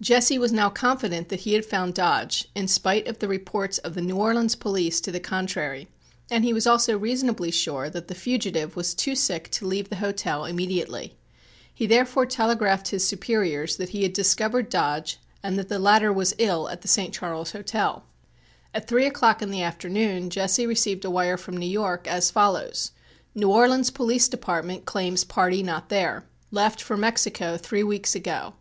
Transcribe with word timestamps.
Jesse 0.00 0.36
was 0.36 0.50
now 0.50 0.68
confident 0.68 1.28
that 1.28 1.42
he 1.42 1.52
had 1.52 1.64
found 1.64 1.94
Dodge, 1.94 2.48
in 2.56 2.66
spite 2.66 3.06
of 3.06 3.20
the 3.20 3.28
reports 3.28 3.78
of 3.78 3.94
the 3.94 4.00
New 4.00 4.16
Orleans 4.16 4.56
police 4.56 5.00
to 5.02 5.12
the 5.12 5.20
contrary, 5.20 5.86
and 6.28 6.44
he 6.44 6.52
was 6.52 6.66
also 6.66 6.98
reasonably 6.98 7.52
sure 7.52 7.88
that 7.88 8.08
the 8.08 8.16
fugitive 8.16 8.74
was 8.74 8.94
too 8.96 9.14
sick 9.14 9.48
to 9.52 9.68
leave 9.68 9.88
the 9.88 9.94
hotel 10.02 10.44
immediately. 10.44 11.14
He 11.72 11.86
therefore 11.86 12.26
telegraphed 12.26 12.88
his 12.88 13.06
superiors 13.06 13.76
that 13.76 13.90
he 13.90 14.02
had 14.02 14.12
discovered 14.12 14.70
Dodge 14.70 15.20
and 15.40 15.56
that 15.56 15.68
the 15.68 15.78
latter 15.78 16.12
was 16.12 16.34
ill 16.38 16.68
at 16.68 16.80
the 16.82 16.88
St. 16.88 17.14
Charles 17.14 17.52
Hotel. 17.52 18.04
At 18.74 18.88
three 18.88 19.06
o'clock 19.06 19.40
in 19.40 19.52
the 19.52 19.62
afternoon 19.62 20.30
Jesse 20.30 20.66
received 20.66 21.04
a 21.04 21.10
wire 21.12 21.36
from 21.36 21.56
New 21.56 21.70
York 21.70 22.08
as 22.08 22.28
follows: 22.32 22.90
New 23.36 23.50
Orleans 23.52 23.90
police 23.92 24.26
department 24.28 24.84
claims 24.84 25.22
party 25.22 25.62
not 25.62 25.90
there. 25.90 26.24
Left 26.50 26.82
for 26.82 26.96
Mexico 26.96 27.56
three 27.56 27.84
weeks 27.84 28.16
ago. 28.16 28.54